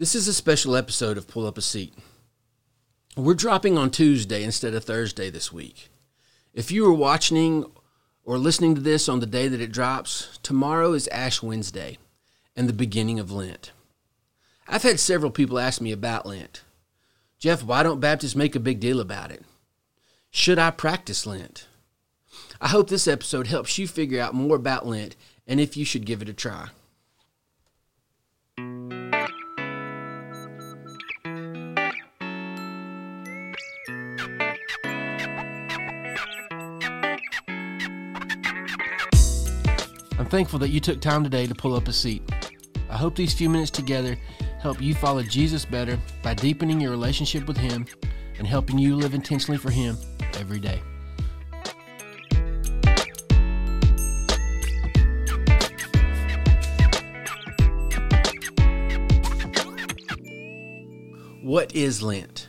This 0.00 0.14
is 0.14 0.26
a 0.26 0.32
special 0.32 0.76
episode 0.76 1.18
of 1.18 1.28
Pull 1.28 1.46
Up 1.46 1.58
a 1.58 1.60
Seat. 1.60 1.92
We're 3.18 3.34
dropping 3.34 3.76
on 3.76 3.90
Tuesday 3.90 4.42
instead 4.42 4.72
of 4.72 4.82
Thursday 4.82 5.28
this 5.28 5.52
week. 5.52 5.90
If 6.54 6.72
you 6.72 6.86
are 6.86 6.94
watching 6.94 7.66
or 8.24 8.38
listening 8.38 8.74
to 8.76 8.80
this 8.80 9.10
on 9.10 9.20
the 9.20 9.26
day 9.26 9.46
that 9.46 9.60
it 9.60 9.72
drops, 9.72 10.38
tomorrow 10.42 10.94
is 10.94 11.06
Ash 11.08 11.42
Wednesday 11.42 11.98
and 12.56 12.66
the 12.66 12.72
beginning 12.72 13.20
of 13.20 13.30
Lent. 13.30 13.72
I've 14.66 14.84
had 14.84 14.98
several 14.98 15.30
people 15.30 15.58
ask 15.58 15.82
me 15.82 15.92
about 15.92 16.24
Lent. 16.24 16.62
Jeff, 17.38 17.62
why 17.62 17.82
don't 17.82 18.00
Baptists 18.00 18.34
make 18.34 18.56
a 18.56 18.58
big 18.58 18.80
deal 18.80 19.00
about 19.00 19.30
it? 19.30 19.44
Should 20.30 20.58
I 20.58 20.70
practice 20.70 21.26
Lent? 21.26 21.66
I 22.58 22.68
hope 22.68 22.88
this 22.88 23.06
episode 23.06 23.48
helps 23.48 23.76
you 23.76 23.86
figure 23.86 24.22
out 24.22 24.32
more 24.32 24.56
about 24.56 24.86
Lent 24.86 25.14
and 25.46 25.60
if 25.60 25.76
you 25.76 25.84
should 25.84 26.06
give 26.06 26.22
it 26.22 26.28
a 26.30 26.32
try. 26.32 26.70
Thankful 40.30 40.60
that 40.60 40.68
you 40.68 40.78
took 40.78 41.00
time 41.00 41.24
today 41.24 41.44
to 41.44 41.56
pull 41.56 41.74
up 41.74 41.88
a 41.88 41.92
seat. 41.92 42.22
I 42.88 42.96
hope 42.96 43.16
these 43.16 43.34
few 43.34 43.50
minutes 43.50 43.72
together 43.72 44.16
help 44.60 44.80
you 44.80 44.94
follow 44.94 45.24
Jesus 45.24 45.64
better 45.64 45.98
by 46.22 46.34
deepening 46.34 46.80
your 46.80 46.92
relationship 46.92 47.48
with 47.48 47.56
Him 47.56 47.84
and 48.38 48.46
helping 48.46 48.78
you 48.78 48.94
live 48.94 49.12
intentionally 49.12 49.58
for 49.58 49.70
Him 49.70 49.98
every 50.34 50.60
day. 50.60 50.80
What 61.42 61.74
is 61.74 62.02
Lent? 62.02 62.46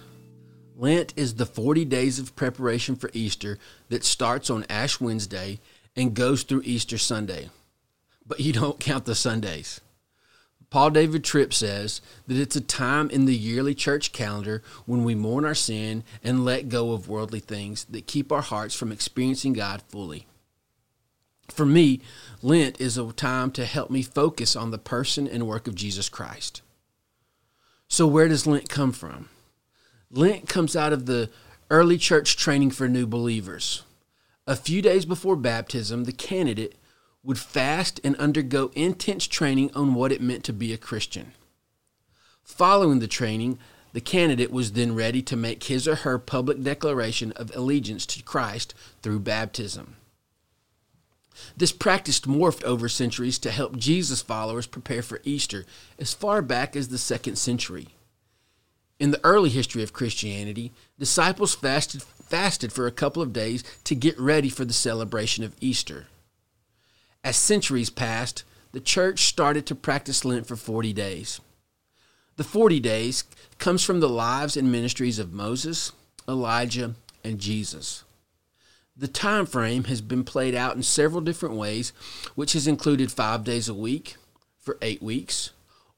Lent 0.76 1.16
is 1.18 1.34
the 1.34 1.48
40 1.48 1.86
days 1.86 2.20
of 2.20 2.36
preparation 2.36 2.96
for 2.96 3.10
Easter 3.14 3.58
that 3.90 4.04
starts 4.04 4.52
on 4.52 4.68
Ash 4.70 5.00
Wednesday 5.00 5.60
and 5.96 6.14
goes 6.14 6.44
through 6.44 6.62
Easter 6.64 7.00
Sunday. 7.00 7.50
But 8.26 8.40
you 8.40 8.54
don't 8.54 8.80
count 8.80 9.06
the 9.06 9.16
Sundays. 9.16 9.82
Paul 10.70 10.92
David 10.92 11.26
Tripp 11.26 11.54
says 11.54 12.02
that 12.28 12.38
it's 12.38 12.56
a 12.56 12.62
time 12.62 13.10
in 13.10 13.26
the 13.26 13.36
yearly 13.36 13.76
church 13.76 14.14
calendar 14.14 14.64
when 14.86 15.04
we 15.04 15.16
mourn 15.16 15.44
our 15.44 15.54
sin 15.54 16.06
and 16.24 16.46
let 16.46 16.70
go 16.70 16.94
of 16.94 17.10
worldly 17.10 17.42
things 17.42 17.84
that 17.86 18.08
keep 18.08 18.32
our 18.32 18.42
hearts 18.42 18.74
from 18.74 18.92
experiencing 18.92 19.52
God 19.52 19.82
fully. 19.90 20.28
For 21.50 21.66
me, 21.66 22.00
Lent 22.42 22.80
is 22.80 22.98
a 22.98 23.12
time 23.12 23.52
to 23.52 23.66
help 23.66 23.90
me 23.92 24.02
focus 24.02 24.56
on 24.56 24.72
the 24.72 24.78
person 24.78 25.28
and 25.28 25.46
work 25.46 25.68
of 25.68 25.76
Jesus 25.76 26.08
Christ. 26.08 26.62
So, 27.90 28.08
where 28.08 28.30
does 28.30 28.48
Lent 28.48 28.70
come 28.70 28.94
from? 28.94 29.28
Lent 30.10 30.48
comes 30.48 30.78
out 30.78 30.94
of 30.94 31.06
the 31.06 31.30
early 31.70 31.98
church 31.98 32.38
training 32.38 32.72
for 32.72 32.88
new 32.88 33.06
believers. 33.06 33.84
A 34.48 34.56
few 34.56 34.82
days 34.82 35.04
before 35.04 35.36
baptism, 35.36 36.06
the 36.06 36.14
candidate 36.14 36.76
would 37.24 37.38
fast 37.38 38.00
and 38.04 38.16
undergo 38.16 38.72
intense 38.76 39.28
training 39.28 39.72
on 39.76 39.94
what 39.94 40.12
it 40.12 40.22
meant 40.22 40.44
to 40.44 40.54
be 40.54 40.74
a 40.74 40.78
Christian. 40.78 41.34
Following 42.44 43.00
the 43.00 43.08
training, 43.08 43.60
the 43.94 44.02
candidate 44.02 44.52
was 44.52 44.72
then 44.72 44.96
ready 44.96 45.22
to 45.22 45.36
make 45.36 45.66
his 45.66 45.88
or 45.88 45.96
her 45.96 46.18
public 46.18 46.64
declaration 46.64 47.32
of 47.34 47.56
allegiance 47.56 48.06
to 48.08 48.24
Christ 48.24 48.74
through 49.02 49.20
baptism. 49.20 49.96
This 51.56 51.72
practice 51.72 52.20
morphed 52.22 52.64
over 52.64 52.88
centuries 52.90 53.40
to 53.40 53.52
help 53.52 53.78
Jesus 53.78 54.22
followers 54.22 54.68
prepare 54.68 55.02
for 55.02 55.22
Easter 55.24 55.66
as 56.00 56.14
far 56.14 56.42
back 56.42 56.76
as 56.76 56.88
the 56.88 56.98
second 56.98 57.38
century. 57.38 57.90
In 59.00 59.12
the 59.12 59.24
early 59.24 59.50
history 59.50 59.82
of 59.82 59.94
Christianity, 59.94 60.72
disciples 61.00 61.56
fasted, 61.56 62.04
fasted 62.04 62.72
for 62.72 62.86
a 62.86 62.92
couple 62.92 63.22
of 63.22 63.34
days 63.34 63.64
to 63.86 63.96
get 63.96 64.20
ready 64.20 64.50
for 64.50 64.64
the 64.64 64.74
celebration 64.74 65.44
of 65.44 65.56
Easter. 65.60 66.08
As 67.24 67.38
centuries 67.38 67.90
passed, 67.90 68.44
the 68.72 68.80
church 68.80 69.26
started 69.26 69.66
to 69.68 69.76
practice 69.76 70.26
Lent 70.26 70.48
for 70.48 70.56
40 70.56 70.94
days. 70.94 71.40
The 72.38 72.44
40 72.44 72.80
days 72.80 73.26
comes 73.60 73.84
from 73.84 74.00
the 74.00 74.10
lives 74.10 74.58
and 74.58 74.72
ministries 74.72 75.20
of 75.20 75.34
Moses, 75.34 75.92
Elijah, 76.28 76.96
and 77.24 77.40
Jesus. 77.40 78.04
The 78.98 79.08
time 79.08 79.46
frame 79.46 79.86
has 79.86 80.02
been 80.02 80.24
played 80.24 80.56
out 80.56 80.76
in 80.76 80.84
several 80.84 81.22
different 81.22 81.56
ways, 81.56 81.94
which 82.36 82.54
has 82.54 82.68
included 82.68 83.12
5 83.12 83.44
days 83.44 83.70
a 83.70 83.74
week 83.74 84.16
for 84.60 84.78
8 84.82 85.02
weeks, 85.02 85.52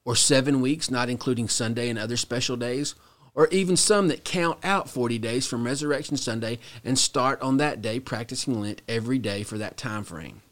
or 0.04 0.14
7 0.14 0.60
weeks 0.60 0.90
not 0.90 1.08
including 1.08 1.48
Sunday 1.48 1.88
and 1.88 1.98
other 1.98 2.16
special 2.16 2.56
days, 2.56 2.94
or 3.34 3.48
even 3.48 3.76
some 3.76 4.08
that 4.08 4.24
count 4.24 4.58
out 4.62 4.88
40 4.88 5.18
days 5.18 5.46
from 5.46 5.64
Resurrection 5.64 6.16
Sunday 6.16 6.58
and 6.84 6.98
start 6.98 7.40
on 7.40 7.56
that 7.56 7.82
day 7.82 7.98
practicing 7.98 8.60
Lent 8.60 8.82
every 8.88 9.18
day 9.18 9.42
for 9.42 9.58
that 9.58 9.76
time 9.76 10.04
frame. 10.04 10.42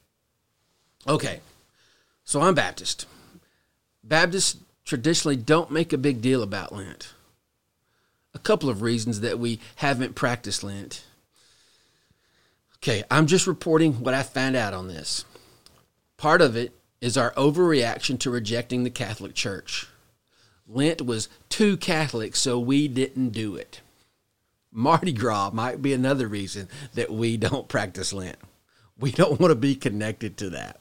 Okay, 1.07 1.41
so 2.25 2.41
I'm 2.41 2.55
Baptist. 2.55 3.07
Baptists 4.05 4.57
traditionally 4.85 5.37
don't 5.37 5.71
make 5.71 5.93
a 5.93 5.99
big 5.99 6.21
deal 6.21 6.43
about 6.43 6.73
Lent. 6.73 7.13
A 8.35 8.39
couple 8.39 8.71
of 8.71 8.83
reasons 8.83 9.21
that 9.21 9.39
we 9.39 9.59
haven't 9.77 10.15
practiced 10.15 10.63
Lent. 10.63 11.05
Okay, 12.79 13.03
I'm 13.11 13.27
just 13.27 13.47
reporting 13.47 13.95
what 13.95 14.15
I 14.15 14.23
found 14.23 14.57
out 14.57 14.75
on 14.75 14.89
this. 14.89 15.25
Part 16.17 16.41
of 16.41 16.57
it 16.57 16.73
is 17.01 17.17
our 17.17 17.33
overreaction 17.33 18.19
to 18.21 18.31
rejecting 18.31 18.85
the 18.85 18.91
Catholic 18.91 19.35
Church. 19.35 19.89
Lent 20.69 21.03
was 21.03 21.29
too 21.49 21.77
Catholic, 21.77 22.37
so 22.37 22.61
we 22.61 22.87
didn't 22.87 23.31
do 23.31 23.57
it. 23.57 23.81
Mardi 24.71 25.13
Gras 25.13 25.51
might 25.53 25.83
be 25.83 25.93
another 25.93 26.29
reason 26.29 26.69
that 26.95 27.11
we 27.11 27.37
don't 27.37 27.69
practice 27.69 28.13
Lent. 28.13 28.39
We 29.03 29.11
don't 29.11 29.41
want 29.41 29.51
to 29.51 29.57
be 29.57 29.75
connected 29.75 30.37
to 30.37 30.51
that. 30.51 30.79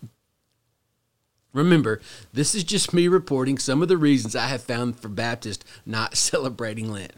Remember, 1.54 2.00
this 2.32 2.54
is 2.54 2.64
just 2.64 2.94
me 2.94 3.08
reporting 3.08 3.58
some 3.58 3.82
of 3.82 3.88
the 3.88 3.98
reasons 3.98 4.36
I 4.36 4.46
have 4.46 4.62
found 4.62 5.00
for 5.00 5.10
Baptists 5.10 5.66
not 5.88 6.16
celebrating 6.16 6.92
Lent. 6.92 7.14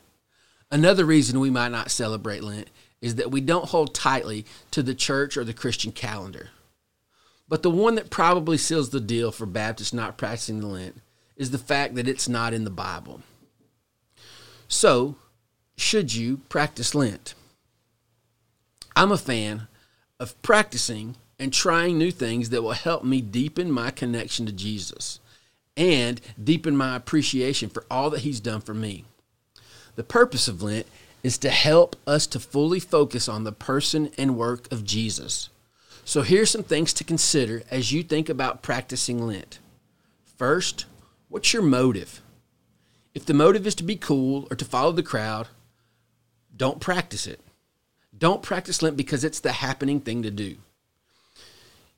Another 0.72 1.04
reason 1.04 1.42
we 1.42 1.50
might 1.50 1.74
not 1.74 1.92
celebrate 1.92 2.42
Lent 2.42 2.70
is 3.02 3.16
that 3.16 3.32
we 3.32 3.42
don't 3.42 3.68
hold 3.68 3.94
tightly 3.94 4.46
to 4.72 4.82
the 4.82 4.96
church 4.96 5.36
or 5.36 5.44
the 5.44 5.54
Christian 5.54 5.92
calendar. 5.92 6.52
But 7.50 7.64
the 7.64 7.70
one 7.70 7.96
that 7.96 8.10
probably 8.10 8.58
seals 8.58 8.92
the 8.92 9.02
deal 9.02 9.34
for 9.34 9.46
Baptists 9.46 9.92
not 9.92 10.18
practicing 10.18 10.62
the 10.62 10.68
Lent 10.68 11.02
is 11.36 11.52
the 11.52 11.58
fact 11.58 11.96
that 11.96 12.08
it's 12.08 12.30
not 12.30 12.54
in 12.54 12.64
the 12.64 12.70
Bible. 12.70 13.24
So, 14.70 15.18
should 15.76 16.16
you 16.16 16.38
practice 16.48 16.96
Lent? 16.96 17.36
I'm 18.96 19.12
a 19.12 19.18
fan 19.18 19.68
of 20.20 20.40
practicing 20.42 21.16
and 21.40 21.52
trying 21.52 21.98
new 21.98 22.12
things 22.12 22.50
that 22.50 22.62
will 22.62 22.72
help 22.72 23.04
me 23.04 23.22
deepen 23.22 23.72
my 23.72 23.92
connection 23.92 24.46
to 24.46 24.52
Jesus 24.52 25.20
and 25.76 26.22
deepen 26.42 26.78
my 26.78 26.96
appreciation 26.96 27.70
for 27.70 27.86
all 27.90 28.10
that 28.12 28.22
He's 28.22 28.40
done 28.40 28.62
for 28.62 28.74
me. 28.74 29.06
The 29.96 30.04
purpose 30.04 30.48
of 30.48 30.62
Lent 30.62 30.88
is 31.24 31.38
to 31.40 31.50
help 31.50 31.96
us 32.06 32.28
to 32.28 32.40
fully 32.40 32.80
focus 32.80 33.28
on 33.28 33.44
the 33.44 33.52
person 33.52 34.12
and 34.18 34.38
work 34.38 34.72
of 34.72 34.84
Jesus. 34.84 35.50
So, 36.06 36.22
here's 36.22 36.52
some 36.52 36.64
things 36.64 36.94
to 36.94 37.04
consider 37.04 37.64
as 37.72 37.92
you 37.92 38.04
think 38.04 38.28
about 38.30 38.62
practicing 38.62 39.26
Lent. 39.26 39.60
First, 40.38 40.86
what's 41.30 41.54
your 41.54 41.62
motive? 41.62 42.22
If 43.16 43.26
the 43.26 43.34
motive 43.34 43.66
is 43.66 43.76
to 43.76 43.84
be 43.84 43.96
cool 43.96 44.48
or 44.50 44.56
to 44.56 44.66
follow 44.66 44.92
the 44.92 45.04
crowd, 45.04 45.48
don't 46.56 46.82
practice 46.82 47.26
it. 47.26 47.40
Don't 48.18 48.44
practice 48.44 48.82
Lent 48.82 48.96
because 48.96 49.24
it's 49.24 49.40
the 49.40 49.54
happening 49.54 50.00
thing 50.00 50.24
to 50.24 50.32
do. 50.32 50.58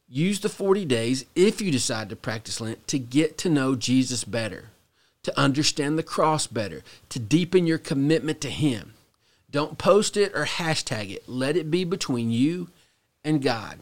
Use 0.08 0.40
the 0.40 0.50
40 0.50 0.86
days, 0.86 1.26
if 1.36 1.62
you 1.62 1.72
decide 1.72 2.10
to 2.10 2.16
practice 2.16 2.62
Lent, 2.62 2.88
to 2.88 3.00
get 3.00 3.38
to 3.40 3.50
know 3.50 3.76
Jesus 3.76 4.24
better, 4.24 4.66
to 5.24 5.38
understand 5.40 5.98
the 5.98 6.04
cross 6.04 6.48
better, 6.48 6.84
to 7.10 7.20
deepen 7.20 7.66
your 7.66 7.80
commitment 7.80 8.40
to 8.42 8.50
Him. 8.50 8.94
Don't 9.52 9.78
post 9.78 10.16
it 10.16 10.32
or 10.36 10.46
hashtag 10.46 11.12
it. 11.12 11.28
Let 11.28 11.58
it 11.58 11.72
be 11.72 11.84
between 11.84 12.30
you 12.30 12.70
and 13.24 13.42
God. 13.42 13.80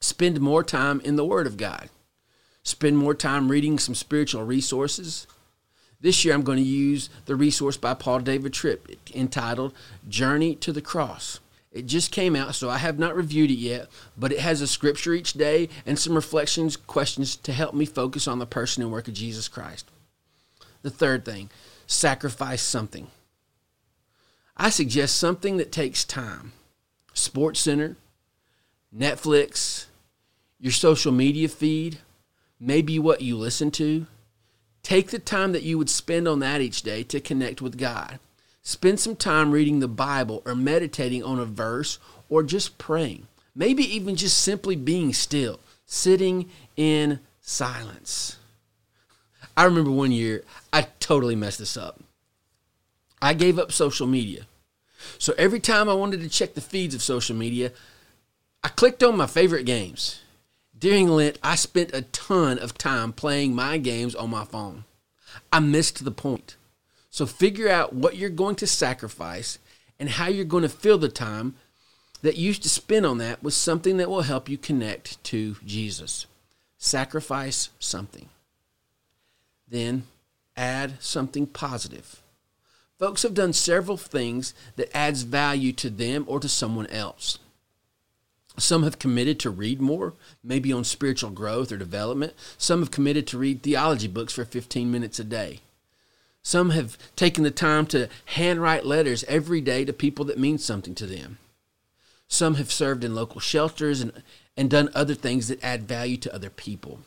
Spend 0.00 0.40
more 0.40 0.62
time 0.62 1.00
in 1.00 1.16
the 1.16 1.24
Word 1.24 1.46
of 1.46 1.56
God. 1.56 1.88
Spend 2.62 2.98
more 2.98 3.14
time 3.14 3.50
reading 3.50 3.78
some 3.78 3.94
spiritual 3.94 4.44
resources. 4.44 5.26
This 6.02 6.24
year, 6.24 6.34
I'm 6.34 6.42
going 6.42 6.58
to 6.58 6.64
use 6.64 7.08
the 7.26 7.36
resource 7.36 7.76
by 7.76 7.94
Paul 7.94 8.18
David 8.20 8.52
Tripp 8.52 8.88
entitled 9.14 9.72
Journey 10.08 10.56
to 10.56 10.72
the 10.72 10.82
Cross. 10.82 11.38
It 11.70 11.86
just 11.86 12.10
came 12.10 12.34
out, 12.34 12.56
so 12.56 12.68
I 12.68 12.78
have 12.78 12.98
not 12.98 13.16
reviewed 13.16 13.52
it 13.52 13.54
yet, 13.54 13.88
but 14.16 14.32
it 14.32 14.40
has 14.40 14.60
a 14.60 14.66
scripture 14.66 15.14
each 15.14 15.32
day 15.32 15.68
and 15.86 15.96
some 15.96 16.14
reflections, 16.14 16.76
questions 16.76 17.36
to 17.36 17.52
help 17.52 17.72
me 17.72 17.86
focus 17.86 18.26
on 18.26 18.40
the 18.40 18.46
person 18.46 18.82
and 18.82 18.90
work 18.90 19.06
of 19.06 19.14
Jesus 19.14 19.46
Christ. 19.46 19.88
The 20.82 20.90
third 20.90 21.24
thing, 21.24 21.50
sacrifice 21.86 22.62
something. 22.62 23.06
I 24.56 24.70
suggest 24.70 25.16
something 25.16 25.56
that 25.58 25.70
takes 25.70 26.04
time. 26.04 26.52
Sports 27.14 27.60
Center, 27.60 27.96
Netflix, 28.94 29.86
your 30.58 30.72
social 30.72 31.12
media 31.12 31.48
feed, 31.48 31.98
maybe 32.58 32.98
what 32.98 33.22
you 33.22 33.36
listen 33.36 33.70
to, 33.72 34.06
Take 34.82 35.10
the 35.10 35.18
time 35.18 35.52
that 35.52 35.62
you 35.62 35.78
would 35.78 35.90
spend 35.90 36.26
on 36.26 36.40
that 36.40 36.60
each 36.60 36.82
day 36.82 37.02
to 37.04 37.20
connect 37.20 37.62
with 37.62 37.78
God. 37.78 38.18
Spend 38.62 39.00
some 39.00 39.16
time 39.16 39.50
reading 39.50 39.80
the 39.80 39.88
Bible 39.88 40.42
or 40.44 40.54
meditating 40.54 41.22
on 41.22 41.38
a 41.38 41.44
verse 41.44 41.98
or 42.28 42.42
just 42.42 42.78
praying. 42.78 43.26
Maybe 43.54 43.82
even 43.82 44.16
just 44.16 44.38
simply 44.38 44.76
being 44.76 45.12
still, 45.12 45.60
sitting 45.86 46.48
in 46.76 47.20
silence. 47.40 48.36
I 49.56 49.64
remember 49.64 49.90
one 49.90 50.12
year, 50.12 50.44
I 50.72 50.88
totally 51.00 51.36
messed 51.36 51.58
this 51.58 51.76
up. 51.76 52.00
I 53.20 53.34
gave 53.34 53.58
up 53.58 53.70
social 53.70 54.06
media. 54.06 54.46
So 55.18 55.34
every 55.36 55.60
time 55.60 55.88
I 55.88 55.94
wanted 55.94 56.20
to 56.20 56.28
check 56.28 56.54
the 56.54 56.60
feeds 56.60 56.94
of 56.94 57.02
social 57.02 57.36
media, 57.36 57.72
I 58.64 58.68
clicked 58.68 59.02
on 59.02 59.16
my 59.16 59.26
favorite 59.26 59.64
games. 59.64 60.20
During 60.82 61.06
Lent, 61.06 61.38
I 61.44 61.54
spent 61.54 61.94
a 61.94 62.02
ton 62.02 62.58
of 62.58 62.76
time 62.76 63.12
playing 63.12 63.54
my 63.54 63.78
games 63.78 64.16
on 64.16 64.30
my 64.30 64.44
phone. 64.44 64.82
I 65.52 65.60
missed 65.60 66.04
the 66.04 66.10
point. 66.10 66.56
So 67.08 67.24
figure 67.24 67.68
out 67.68 67.92
what 67.92 68.16
you're 68.16 68.28
going 68.28 68.56
to 68.56 68.66
sacrifice 68.66 69.60
and 70.00 70.08
how 70.08 70.26
you're 70.26 70.44
going 70.44 70.64
to 70.64 70.68
fill 70.68 70.98
the 70.98 71.08
time 71.08 71.54
that 72.22 72.36
you 72.36 72.48
used 72.48 72.64
to 72.64 72.68
spend 72.68 73.06
on 73.06 73.18
that 73.18 73.44
with 73.44 73.54
something 73.54 73.96
that 73.98 74.10
will 74.10 74.22
help 74.22 74.48
you 74.48 74.58
connect 74.58 75.22
to 75.22 75.54
Jesus. 75.64 76.26
Sacrifice 76.78 77.68
something. 77.78 78.28
Then 79.68 80.02
add 80.56 80.94
something 80.98 81.46
positive. 81.46 82.20
Folks 82.98 83.22
have 83.22 83.34
done 83.34 83.52
several 83.52 83.96
things 83.96 84.52
that 84.74 84.90
adds 84.96 85.22
value 85.22 85.72
to 85.74 85.90
them 85.90 86.24
or 86.26 86.40
to 86.40 86.48
someone 86.48 86.88
else. 86.88 87.38
Some 88.58 88.82
have 88.82 88.98
committed 88.98 89.40
to 89.40 89.50
read 89.50 89.80
more, 89.80 90.14
maybe 90.42 90.72
on 90.72 90.84
spiritual 90.84 91.30
growth 91.30 91.72
or 91.72 91.78
development. 91.78 92.34
Some 92.58 92.80
have 92.80 92.90
committed 92.90 93.26
to 93.28 93.38
read 93.38 93.62
theology 93.62 94.08
books 94.08 94.34
for 94.34 94.44
15 94.44 94.90
minutes 94.90 95.18
a 95.18 95.24
day. 95.24 95.60
Some 96.42 96.70
have 96.70 96.98
taken 97.16 97.44
the 97.44 97.50
time 97.50 97.86
to 97.86 98.08
handwrite 98.26 98.84
letters 98.84 99.24
every 99.24 99.60
day 99.60 99.84
to 99.84 99.92
people 99.92 100.24
that 100.26 100.38
mean 100.38 100.58
something 100.58 100.94
to 100.96 101.06
them. 101.06 101.38
Some 102.28 102.56
have 102.56 102.72
served 102.72 103.04
in 103.04 103.14
local 103.14 103.40
shelters 103.40 104.00
and, 104.00 104.22
and 104.56 104.68
done 104.68 104.90
other 104.94 105.14
things 105.14 105.48
that 105.48 105.62
add 105.62 105.84
value 105.88 106.16
to 106.18 106.34
other 106.34 106.50
people. 106.50 107.00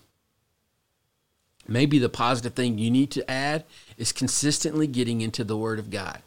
Maybe 1.67 1.99
the 1.99 2.09
positive 2.09 2.53
thing 2.53 2.77
you 2.77 2.91
need 2.91 3.11
to 3.11 3.29
add 3.29 3.65
is 3.97 4.11
consistently 4.11 4.87
getting 4.87 5.21
into 5.21 5.43
the 5.43 5.57
Word 5.57 5.79
of 5.79 5.89
God. 5.89 6.21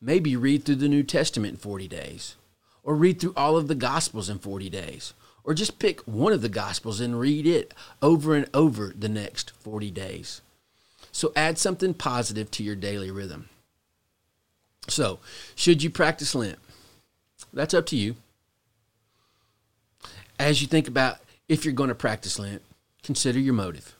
Maybe 0.00 0.34
read 0.34 0.64
through 0.64 0.76
the 0.76 0.88
New 0.88 1.02
Testament 1.02 1.54
in 1.54 1.58
40 1.58 1.88
days 1.88 2.36
or 2.86 2.94
read 2.94 3.20
through 3.20 3.34
all 3.36 3.56
of 3.56 3.66
the 3.66 3.74
Gospels 3.74 4.30
in 4.30 4.38
40 4.38 4.70
days, 4.70 5.12
or 5.44 5.52
just 5.52 5.80
pick 5.80 6.00
one 6.02 6.32
of 6.32 6.40
the 6.40 6.48
Gospels 6.48 7.00
and 7.00 7.18
read 7.20 7.46
it 7.46 7.74
over 8.00 8.34
and 8.36 8.48
over 8.54 8.94
the 8.96 9.08
next 9.08 9.50
40 9.60 9.90
days. 9.90 10.40
So 11.10 11.32
add 11.34 11.58
something 11.58 11.94
positive 11.94 12.50
to 12.52 12.62
your 12.62 12.76
daily 12.76 13.10
rhythm. 13.10 13.48
So, 14.88 15.18
should 15.56 15.82
you 15.82 15.90
practice 15.90 16.34
Lent? 16.34 16.60
That's 17.52 17.74
up 17.74 17.86
to 17.86 17.96
you. 17.96 18.14
As 20.38 20.62
you 20.62 20.68
think 20.68 20.86
about 20.86 21.18
if 21.48 21.64
you're 21.64 21.74
going 21.74 21.88
to 21.88 21.94
practice 21.94 22.38
Lent, 22.38 22.62
consider 23.02 23.40
your 23.40 23.54
motive. 23.54 23.96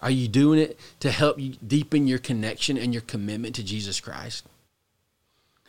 Are 0.00 0.10
you 0.10 0.28
doing 0.28 0.60
it 0.60 0.78
to 1.00 1.10
help 1.10 1.38
you 1.38 1.56
deepen 1.66 2.06
your 2.06 2.20
connection 2.20 2.78
and 2.78 2.94
your 2.94 3.02
commitment 3.02 3.54
to 3.56 3.62
Jesus 3.62 4.00
Christ? 4.00 4.46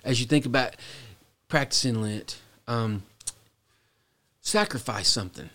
As 0.05 0.21
you 0.21 0.25
think 0.25 0.45
about 0.45 0.75
practicing 1.53 2.01
Lent, 2.01 2.41
um, 2.67 3.03
sacrifice 4.41 5.07
something. 5.07 5.51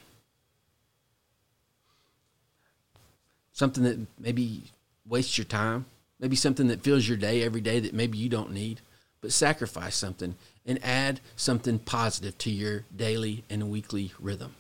Something 3.53 3.83
that 3.83 4.07
maybe 4.17 4.63
wastes 5.05 5.37
your 5.37 5.45
time, 5.45 5.87
maybe 6.21 6.37
something 6.37 6.69
that 6.69 6.85
fills 6.85 7.09
your 7.09 7.17
day 7.17 7.43
every 7.43 7.61
day 7.61 7.81
that 7.81 7.95
maybe 7.95 8.17
you 8.17 8.29
don't 8.29 8.53
need, 8.53 8.81
but 9.21 9.33
sacrifice 9.33 9.97
something 9.97 10.37
and 10.65 10.79
add 10.85 11.19
something 11.35 11.81
positive 11.81 12.39
to 12.39 12.51
your 12.53 12.85
daily 12.95 13.43
and 13.51 13.69
weekly 13.69 14.13
rhythm. 14.21 14.55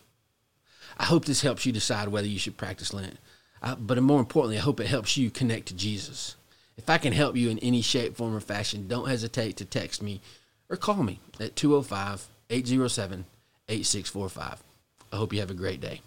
I 0.98 1.04
hope 1.04 1.24
this 1.24 1.42
helps 1.42 1.64
you 1.64 1.70
decide 1.70 2.08
whether 2.08 2.26
you 2.26 2.40
should 2.40 2.56
practice 2.56 2.92
Lent. 2.92 3.16
Uh, 3.62 3.76
but 3.76 4.02
more 4.02 4.18
importantly, 4.18 4.58
I 4.58 4.62
hope 4.62 4.80
it 4.80 4.88
helps 4.88 5.16
you 5.16 5.30
connect 5.30 5.68
to 5.68 5.74
Jesus. 5.74 6.34
If 6.76 6.90
I 6.90 6.98
can 6.98 7.12
help 7.12 7.36
you 7.36 7.48
in 7.48 7.60
any 7.60 7.80
shape, 7.80 8.16
form, 8.16 8.34
or 8.34 8.40
fashion, 8.40 8.88
don't 8.88 9.08
hesitate 9.08 9.56
to 9.58 9.64
text 9.64 10.02
me 10.02 10.20
or 10.70 10.76
call 10.76 11.02
me 11.02 11.20
at 11.40 11.56
205 11.56 12.28
807 12.50 13.24
8645. 13.68 14.62
I 15.12 15.16
hope 15.16 15.32
you 15.32 15.40
have 15.40 15.50
a 15.50 15.54
great 15.54 15.80
day. 15.80 16.00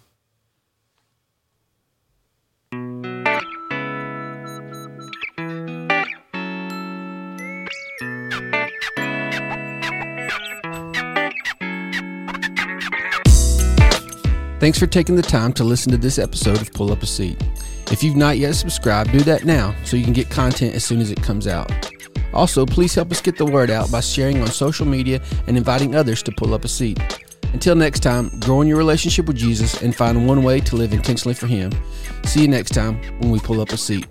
Thanks 14.59 14.77
for 14.77 14.85
taking 14.85 15.15
the 15.15 15.23
time 15.23 15.53
to 15.53 15.63
listen 15.63 15.91
to 15.91 15.97
this 15.97 16.19
episode 16.19 16.61
of 16.61 16.71
Pull 16.71 16.91
Up 16.91 17.01
a 17.01 17.07
Seat. 17.07 17.41
If 17.91 18.03
you've 18.03 18.15
not 18.15 18.37
yet 18.37 18.53
subscribed, 18.53 19.11
do 19.11 19.21
that 19.21 19.43
now 19.43 19.75
so 19.83 19.97
you 19.97 20.03
can 20.03 20.13
get 20.13 20.29
content 20.29 20.75
as 20.75 20.85
soon 20.85 21.01
as 21.01 21.09
it 21.09 21.21
comes 21.23 21.47
out. 21.47 21.90
Also, 22.33 22.65
please 22.65 22.95
help 22.95 23.11
us 23.11 23.21
get 23.21 23.37
the 23.37 23.45
word 23.45 23.69
out 23.69 23.91
by 23.91 23.99
sharing 23.99 24.41
on 24.41 24.47
social 24.47 24.85
media 24.85 25.21
and 25.47 25.57
inviting 25.57 25.95
others 25.95 26.23
to 26.23 26.31
pull 26.31 26.53
up 26.53 26.65
a 26.65 26.67
seat. 26.67 26.99
Until 27.53 27.75
next 27.75 27.99
time, 27.99 28.29
grow 28.39 28.61
in 28.61 28.67
your 28.67 28.77
relationship 28.77 29.25
with 29.25 29.35
Jesus 29.35 29.81
and 29.81 29.95
find 29.95 30.25
one 30.25 30.41
way 30.43 30.61
to 30.61 30.75
live 30.75 30.93
intentionally 30.93 31.35
for 31.35 31.47
Him. 31.47 31.71
See 32.25 32.41
you 32.41 32.47
next 32.47 32.73
time 32.73 33.01
when 33.19 33.29
we 33.29 33.39
pull 33.39 33.59
up 33.59 33.69
a 33.69 33.77
seat. 33.77 34.07